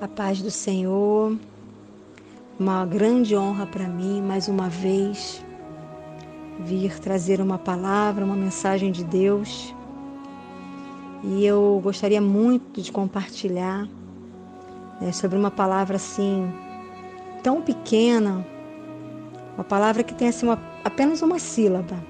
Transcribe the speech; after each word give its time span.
A 0.00 0.08
paz 0.08 0.40
do 0.40 0.50
Senhor, 0.50 1.36
uma 2.58 2.86
grande 2.86 3.36
honra 3.36 3.66
para 3.66 3.86
mim, 3.86 4.22
mais 4.22 4.48
uma 4.48 4.66
vez, 4.66 5.44
vir 6.60 6.98
trazer 6.98 7.38
uma 7.38 7.58
palavra, 7.58 8.24
uma 8.24 8.34
mensagem 8.34 8.90
de 8.90 9.04
Deus. 9.04 9.74
E 11.22 11.44
eu 11.44 11.78
gostaria 11.84 12.18
muito 12.18 12.80
de 12.80 12.90
compartilhar 12.90 13.86
né, 15.02 15.12
sobre 15.12 15.36
uma 15.36 15.50
palavra 15.50 15.96
assim, 15.96 16.50
tão 17.42 17.60
pequena, 17.60 18.42
uma 19.54 19.64
palavra 19.64 20.02
que 20.02 20.14
tem 20.14 20.28
assim, 20.28 20.46
uma, 20.46 20.58
apenas 20.82 21.20
uma 21.20 21.38
sílaba, 21.38 22.02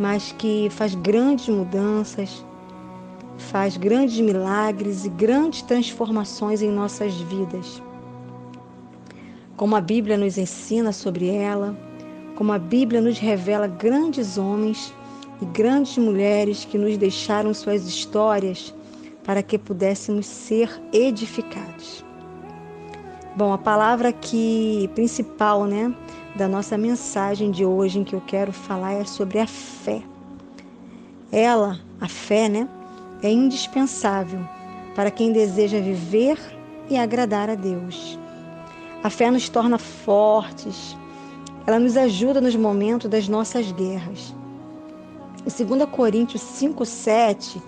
mas 0.00 0.32
que 0.32 0.68
faz 0.70 0.96
grandes 0.96 1.48
mudanças 1.48 2.44
faz 3.38 3.76
grandes 3.76 4.20
milagres 4.20 5.04
e 5.04 5.08
grandes 5.08 5.62
transformações 5.62 6.62
em 6.62 6.70
nossas 6.70 7.14
vidas. 7.14 7.82
Como 9.56 9.76
a 9.76 9.80
Bíblia 9.80 10.16
nos 10.16 10.36
ensina 10.36 10.92
sobre 10.92 11.28
ela, 11.28 11.76
como 12.36 12.52
a 12.52 12.58
Bíblia 12.58 13.00
nos 13.00 13.18
revela 13.18 13.66
grandes 13.66 14.36
homens 14.36 14.92
e 15.40 15.44
grandes 15.46 15.96
mulheres 15.98 16.64
que 16.64 16.78
nos 16.78 16.96
deixaram 16.96 17.54
suas 17.54 17.86
histórias 17.86 18.74
para 19.24 19.42
que 19.42 19.58
pudéssemos 19.58 20.26
ser 20.26 20.70
edificados. 20.92 22.04
Bom, 23.36 23.52
a 23.52 23.58
palavra 23.58 24.12
que 24.12 24.88
principal, 24.94 25.64
né, 25.64 25.94
da 26.36 26.46
nossa 26.48 26.76
mensagem 26.76 27.50
de 27.50 27.64
hoje 27.64 28.00
em 28.00 28.04
que 28.04 28.14
eu 28.14 28.20
quero 28.20 28.52
falar 28.52 28.92
é 28.92 29.04
sobre 29.04 29.38
a 29.38 29.46
fé. 29.46 30.02
Ela, 31.32 31.80
a 32.00 32.08
fé, 32.08 32.48
né, 32.48 32.68
é 33.26 33.30
indispensável 33.30 34.40
para 34.94 35.10
quem 35.10 35.32
deseja 35.32 35.80
viver 35.80 36.38
e 36.90 36.96
agradar 36.96 37.48
a 37.48 37.54
Deus. 37.54 38.18
A 39.02 39.08
fé 39.08 39.30
nos 39.30 39.48
torna 39.48 39.78
fortes, 39.78 40.96
ela 41.66 41.78
nos 41.78 41.96
ajuda 41.96 42.40
nos 42.40 42.54
momentos 42.54 43.08
das 43.08 43.26
nossas 43.26 43.72
guerras. 43.72 44.34
Em 45.40 45.64
2 45.64 45.88
Coríntios 45.90 46.42
5,7 46.42 47.62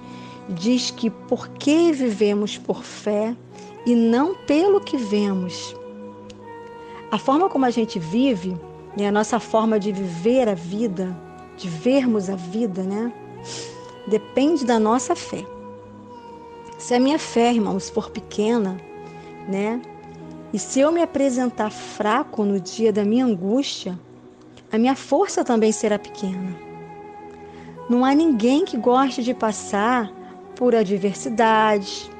diz 0.51 0.91
que 0.91 1.09
porque 1.09 1.91
vivemos 1.91 2.59
por 2.59 2.83
fé 2.83 3.35
e 3.87 3.95
não 3.95 4.35
pelo 4.35 4.81
que 4.81 4.98
vemos. 4.98 5.75
A 7.11 7.19
forma 7.19 7.48
como 7.48 7.65
a 7.65 7.70
gente 7.70 7.98
vive, 7.98 8.57
né, 8.97 9.09
a 9.09 9.13
nossa 9.13 9.41
forma 9.41 9.81
de 9.81 9.91
viver 9.91 10.48
a 10.48 10.55
vida, 10.55 11.17
de 11.57 11.69
vermos 11.69 12.29
a 12.29 12.37
vida, 12.37 12.83
né? 12.83 13.13
Depende 14.07 14.65
da 14.65 14.79
nossa 14.79 15.15
fé. 15.15 15.45
Se 16.79 16.95
a 16.95 17.01
minha 17.01 17.19
fé, 17.19 17.53
irmãos, 17.53 17.89
for 17.89 18.11
pequena, 18.11 18.77
né? 19.48 19.81
E 20.53 20.59
se 20.59 20.81
eu 20.81 20.93
me 20.93 21.03
apresentar 21.03 21.71
fraco 21.71 22.45
no 22.45 22.61
dia 22.61 22.93
da 22.93 23.05
minha 23.05 23.25
angústia, 23.25 23.98
a 24.71 24.79
minha 24.79 24.95
força 24.95 25.45
também 25.45 25.73
será 25.73 25.98
pequena. 25.98 26.57
Não 27.89 28.05
há 28.05 28.15
ninguém 28.15 28.65
que 28.65 28.77
goste 28.77 29.23
de 29.23 29.33
passar 29.33 30.11
por 30.55 30.75
adversidades. 30.75 32.11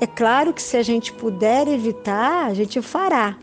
É 0.00 0.06
claro 0.06 0.52
que 0.52 0.62
se 0.62 0.76
a 0.76 0.82
gente 0.82 1.12
puder 1.12 1.68
evitar, 1.68 2.46
a 2.46 2.54
gente 2.54 2.80
fará. 2.82 3.36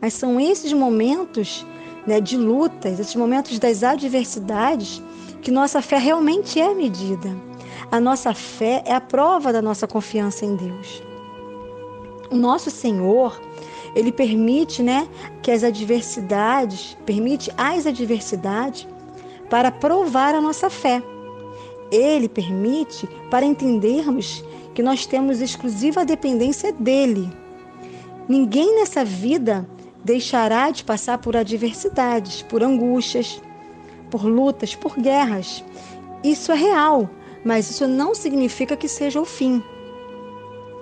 Mas 0.00 0.14
são 0.14 0.40
esses 0.40 0.72
momentos 0.72 1.66
né, 2.06 2.20
de 2.20 2.36
lutas, 2.36 3.00
esses 3.00 3.16
momentos 3.16 3.58
das 3.58 3.82
adversidades, 3.82 5.02
que 5.42 5.50
nossa 5.50 5.82
fé 5.82 5.98
realmente 5.98 6.60
é 6.60 6.72
medida. 6.72 7.36
A 7.90 8.00
nossa 8.00 8.32
fé 8.32 8.82
é 8.86 8.94
a 8.94 9.00
prova 9.00 9.52
da 9.52 9.60
nossa 9.60 9.86
confiança 9.86 10.46
em 10.46 10.54
Deus. 10.54 11.02
O 12.30 12.36
nosso 12.36 12.70
Senhor, 12.70 13.38
ele 13.94 14.12
permite, 14.12 14.82
né, 14.82 15.06
que 15.42 15.50
as 15.50 15.64
adversidades, 15.64 16.96
permite 17.04 17.52
as 17.58 17.86
adversidades 17.86 18.86
para 19.50 19.70
provar 19.70 20.34
a 20.34 20.40
nossa 20.40 20.70
fé. 20.70 21.02
Ele 21.90 22.28
permite 22.28 23.06
para 23.28 23.44
entendermos 23.44 24.42
que 24.74 24.82
nós 24.82 25.04
temos 25.04 25.42
exclusiva 25.42 26.04
dependência 26.04 26.72
dele. 26.72 27.30
Ninguém 28.26 28.76
nessa 28.76 29.04
vida 29.04 29.68
deixará 30.02 30.70
de 30.70 30.84
passar 30.84 31.18
por 31.18 31.36
adversidades, 31.36 32.40
por 32.42 32.62
angústias, 32.62 33.42
por 34.12 34.26
lutas, 34.26 34.74
por 34.74 35.00
guerras. 35.00 35.64
Isso 36.22 36.52
é 36.52 36.54
real, 36.54 37.08
mas 37.42 37.70
isso 37.70 37.88
não 37.88 38.14
significa 38.14 38.76
que 38.76 38.86
seja 38.86 39.18
o 39.18 39.24
fim. 39.24 39.62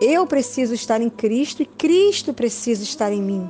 Eu 0.01 0.27
preciso 0.27 0.75
estar 0.75 1.01
em 1.01 1.09
Cristo 1.09 1.63
e 1.63 1.67
Cristo 1.67 2.35
precisa 2.35 2.83
estar 2.83 3.13
em 3.13 3.23
mim. 3.23 3.49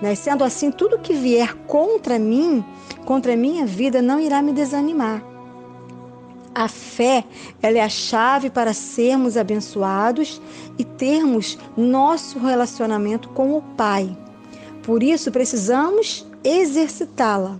Né? 0.00 0.14
Sendo 0.14 0.42
assim, 0.42 0.70
tudo 0.70 0.98
que 0.98 1.12
vier 1.12 1.54
contra 1.66 2.18
mim, 2.18 2.64
contra 3.04 3.34
a 3.34 3.36
minha 3.36 3.66
vida, 3.66 4.00
não 4.00 4.18
irá 4.18 4.40
me 4.40 4.52
desanimar. 4.52 5.22
A 6.54 6.68
fé, 6.68 7.24
ela 7.62 7.78
é 7.78 7.82
a 7.82 7.88
chave 7.88 8.48
para 8.48 8.72
sermos 8.72 9.36
abençoados 9.36 10.40
e 10.78 10.84
termos 10.84 11.58
nosso 11.76 12.38
relacionamento 12.38 13.28
com 13.30 13.56
o 13.56 13.62
Pai. 13.62 14.16
Por 14.82 15.02
isso, 15.02 15.30
precisamos 15.30 16.26
exercitá-la. 16.42 17.58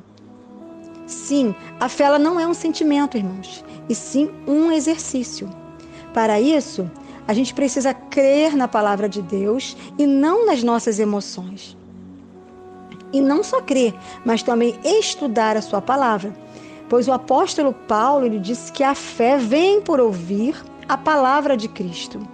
Sim, 1.12 1.54
a 1.78 1.90
fé 1.90 2.04
ela 2.04 2.18
não 2.18 2.40
é 2.40 2.46
um 2.48 2.54
sentimento, 2.54 3.18
irmãos, 3.18 3.62
e 3.86 3.94
sim 3.94 4.30
um 4.46 4.72
exercício. 4.72 5.48
Para 6.14 6.40
isso, 6.40 6.90
a 7.28 7.34
gente 7.34 7.52
precisa 7.52 7.92
crer 7.92 8.56
na 8.56 8.66
palavra 8.66 9.08
de 9.10 9.20
Deus 9.20 9.76
e 9.98 10.06
não 10.06 10.46
nas 10.46 10.62
nossas 10.62 10.98
emoções. 10.98 11.76
E 13.12 13.20
não 13.20 13.44
só 13.44 13.60
crer, 13.60 13.94
mas 14.24 14.42
também 14.42 14.74
estudar 14.82 15.54
a 15.54 15.62
sua 15.62 15.82
palavra. 15.82 16.34
Pois 16.88 17.06
o 17.08 17.12
apóstolo 17.12 17.74
Paulo 17.74 18.24
ele 18.24 18.38
disse 18.38 18.72
que 18.72 18.82
a 18.82 18.94
fé 18.94 19.36
vem 19.36 19.82
por 19.82 20.00
ouvir 20.00 20.56
a 20.88 20.96
palavra 20.96 21.58
de 21.58 21.68
Cristo. 21.68 22.26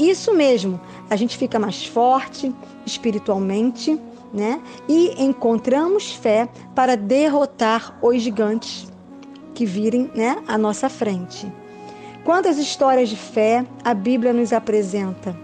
Isso 0.00 0.34
mesmo, 0.34 0.80
a 1.08 1.14
gente 1.14 1.38
fica 1.38 1.60
mais 1.60 1.86
forte 1.86 2.52
espiritualmente 2.84 3.98
né? 4.36 4.60
E 4.86 5.20
encontramos 5.20 6.12
fé 6.12 6.48
para 6.74 6.96
derrotar 6.96 7.98
os 8.02 8.20
gigantes 8.22 8.86
que 9.54 9.64
virem, 9.64 10.10
né, 10.14 10.36
à 10.46 10.58
nossa 10.58 10.90
frente. 10.90 11.50
Quantas 12.22 12.58
histórias 12.58 13.08
de 13.08 13.16
fé 13.16 13.64
a 13.82 13.94
Bíblia 13.94 14.32
nos 14.34 14.52
apresenta? 14.52 15.34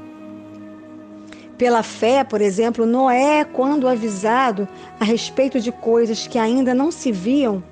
Pela 1.57 1.83
fé, 1.83 2.23
por 2.23 2.41
exemplo, 2.41 2.85
Noé, 2.85 3.45
quando 3.45 3.89
avisado 3.89 4.69
a 5.01 5.05
respeito 5.05 5.61
de 5.61 5.73
coisas 5.73 6.27
que 6.27 6.39
ainda 6.39 6.75
não 6.75 6.91
se 6.91 7.11
viam, 7.11 7.63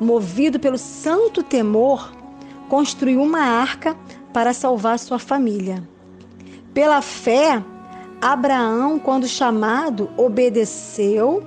movido 0.00 0.58
pelo 0.58 0.78
santo 0.78 1.42
temor, 1.42 2.12
construiu 2.68 3.20
uma 3.20 3.40
arca 3.40 3.94
para 4.32 4.54
salvar 4.54 4.98
sua 4.98 5.18
família. 5.18 5.82
Pela 6.72 7.02
fé, 7.02 7.62
Abraão, 8.20 8.98
quando 8.98 9.26
chamado, 9.26 10.10
obedeceu 10.16 11.42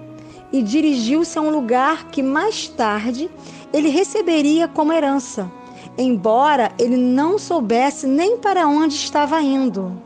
e 0.52 0.62
dirigiu-se 0.62 1.38
a 1.38 1.42
um 1.42 1.52
lugar 1.52 2.06
que 2.10 2.24
mais 2.24 2.68
tarde 2.68 3.30
ele 3.72 3.90
receberia 3.90 4.68
como 4.68 4.92
herança, 4.92 5.52
embora 5.98 6.72
ele 6.80 6.98
não 6.98 7.38
soubesse 7.38 8.08
nem 8.08 8.38
para 8.38 8.68
onde 8.68 8.96
estava 8.96 9.40
indo. 9.42 10.02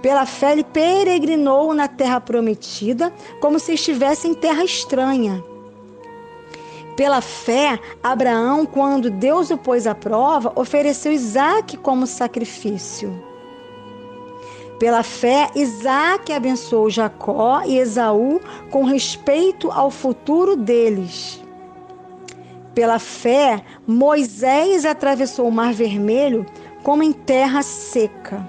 Pela 0.00 0.24
fé, 0.24 0.52
ele 0.52 0.64
peregrinou 0.64 1.74
na 1.74 1.86
terra 1.86 2.20
prometida, 2.20 3.12
como 3.38 3.58
se 3.58 3.74
estivesse 3.74 4.26
em 4.26 4.32
terra 4.32 4.64
estranha. 4.64 5.44
Pela 6.96 7.20
fé, 7.20 7.78
Abraão, 8.02 8.64
quando 8.64 9.10
Deus 9.10 9.50
o 9.50 9.58
pôs 9.58 9.86
à 9.86 9.94
prova, 9.94 10.52
ofereceu 10.56 11.12
Isaac 11.12 11.76
como 11.78 12.06
sacrifício. 12.06 13.29
Pela 14.80 15.02
fé, 15.02 15.50
Isaac 15.54 16.32
abençoou 16.32 16.88
Jacó 16.88 17.60
e 17.66 17.76
Esaú 17.76 18.40
com 18.70 18.82
respeito 18.82 19.70
ao 19.70 19.90
futuro 19.90 20.56
deles. 20.56 21.38
Pela 22.74 22.98
fé, 22.98 23.62
Moisés 23.86 24.86
atravessou 24.86 25.46
o 25.46 25.52
Mar 25.52 25.74
Vermelho 25.74 26.46
como 26.82 27.02
em 27.02 27.12
terra 27.12 27.60
seca. 27.62 28.42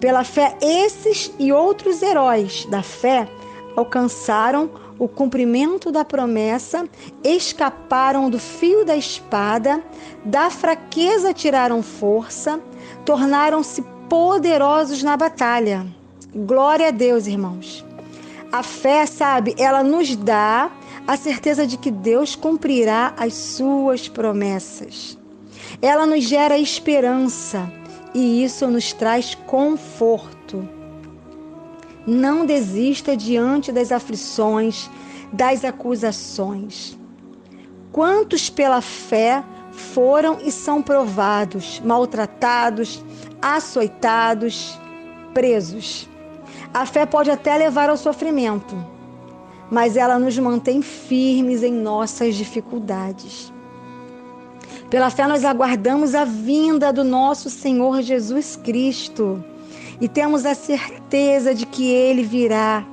Pela 0.00 0.24
fé, 0.24 0.56
esses 0.60 1.32
e 1.38 1.52
outros 1.52 2.02
heróis 2.02 2.66
da 2.66 2.82
fé 2.82 3.28
alcançaram 3.76 4.68
o 4.98 5.06
cumprimento 5.06 5.92
da 5.92 6.04
promessa, 6.04 6.84
escaparam 7.22 8.28
do 8.28 8.40
fio 8.40 8.84
da 8.84 8.96
espada, 8.96 9.80
da 10.24 10.50
fraqueza 10.50 11.32
tiraram 11.32 11.80
força, 11.80 12.60
tornaram-se 13.04 13.84
poderosos 14.08 15.02
na 15.02 15.16
batalha. 15.16 15.86
Glória 16.34 16.88
a 16.88 16.90
Deus, 16.90 17.26
irmãos. 17.26 17.84
A 18.52 18.62
fé, 18.62 19.06
sabe, 19.06 19.54
ela 19.58 19.82
nos 19.82 20.14
dá 20.16 20.70
a 21.06 21.16
certeza 21.16 21.66
de 21.66 21.76
que 21.76 21.90
Deus 21.90 22.34
cumprirá 22.34 23.14
as 23.16 23.34
suas 23.34 24.08
promessas. 24.08 25.18
Ela 25.80 26.06
nos 26.06 26.24
gera 26.24 26.58
esperança 26.58 27.70
e 28.14 28.42
isso 28.44 28.66
nos 28.68 28.92
traz 28.92 29.34
conforto. 29.34 30.66
Não 32.06 32.46
desista 32.46 33.16
diante 33.16 33.72
das 33.72 33.90
aflições, 33.90 34.88
das 35.32 35.64
acusações. 35.64 36.96
Quantos 37.92 38.48
pela 38.48 38.80
fé 38.80 39.42
foram 39.72 40.38
e 40.42 40.50
são 40.50 40.80
provados, 40.80 41.80
maltratados, 41.84 43.02
açoitados, 43.54 44.76
presos. 45.32 46.08
A 46.74 46.84
fé 46.84 47.06
pode 47.06 47.30
até 47.30 47.56
levar 47.56 47.88
ao 47.88 47.96
sofrimento, 47.96 48.76
mas 49.70 49.96
ela 49.96 50.18
nos 50.18 50.36
mantém 50.36 50.82
firmes 50.82 51.62
em 51.62 51.72
nossas 51.72 52.34
dificuldades. 52.34 53.52
Pela 54.90 55.10
fé, 55.10 55.28
nós 55.28 55.44
aguardamos 55.44 56.14
a 56.14 56.24
vinda 56.24 56.92
do 56.92 57.04
nosso 57.04 57.48
Senhor 57.48 58.02
Jesus 58.02 58.56
Cristo 58.56 59.44
e 60.00 60.08
temos 60.08 60.44
a 60.44 60.54
certeza 60.54 61.54
de 61.54 61.66
que 61.66 61.88
ele 61.88 62.24
virá, 62.24 62.84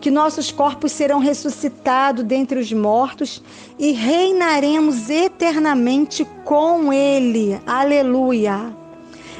que 0.00 0.10
nossos 0.10 0.50
corpos 0.50 0.90
serão 0.90 1.20
ressuscitados 1.20 2.24
dentre 2.24 2.58
os 2.58 2.72
mortos 2.72 3.42
e 3.78 3.92
reinaremos 3.92 5.08
eternamente 5.10 6.26
com 6.44 6.92
ele. 6.92 7.60
Aleluia! 7.66 8.85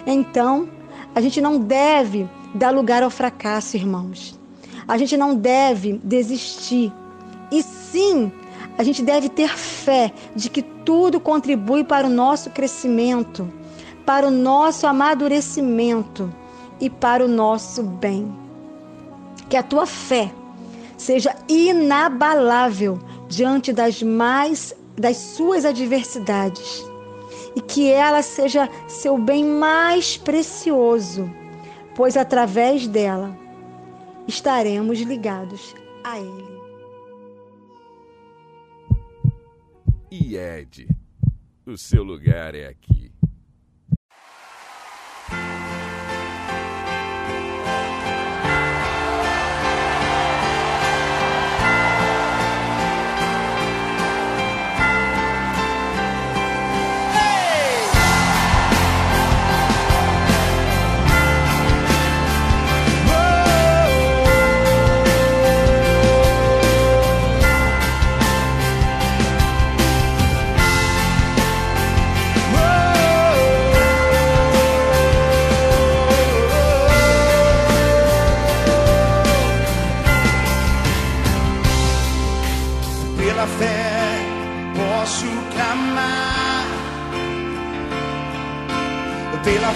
Então, 0.07 0.69
a 1.15 1.21
gente 1.21 1.41
não 1.41 1.59
deve 1.59 2.29
dar 2.55 2.71
lugar 2.71 3.03
ao 3.03 3.11
fracasso, 3.11 3.77
irmãos. 3.77 4.39
A 4.87 4.97
gente 4.97 5.17
não 5.17 5.35
deve 5.35 6.01
desistir. 6.05 6.93
E 7.51 7.63
sim, 7.63 8.31
a 8.79 8.85
gente 8.85 9.03
deve 9.03 9.29
ter 9.29 9.49
fé 9.49 10.13
de 10.35 10.49
que 10.49 10.63
tudo 10.63 11.19
contribui 11.19 11.83
para 11.83 12.07
o 12.07 12.11
nosso 12.11 12.51
crescimento, 12.51 13.53
para 14.05 14.29
o 14.29 14.31
nosso 14.31 14.87
amadurecimento 14.87 16.33
e 16.81 16.89
para 16.89 17.25
o 17.25 17.29
nosso 17.29 17.83
bem. 17.83 18.33
Que 19.49 19.57
a 19.57 19.63
tua 19.63 19.87
fé 19.87 20.31
seja 20.97 21.35
inabalável 21.49 22.99
diante 23.29 23.73
das 23.73 24.03
mais 24.03 24.73
das 24.97 25.17
suas 25.17 25.65
adversidades 25.65 26.85
e 27.57 27.61
que 27.63 27.91
ela 27.91 28.21
seja 28.21 28.69
seu 28.87 29.17
bem 29.17 29.43
mais 29.43 30.19
precioso, 30.19 31.29
pois 31.95 32.15
através 32.15 32.87
dela 32.87 33.35
estaremos 34.29 35.01
ligados 35.01 35.75
a 36.05 36.21
ele. 36.21 36.57
IED. 40.11 40.89
O 41.65 41.77
seu 41.77 42.05
lugar 42.05 42.55
é 42.55 42.69
aqui. 42.69 43.11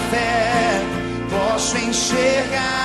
Fé 0.09 0.81
posso 1.29 1.77
viver. 1.77 2.80